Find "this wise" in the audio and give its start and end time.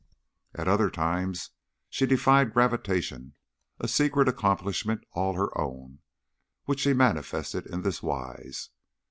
7.83-8.71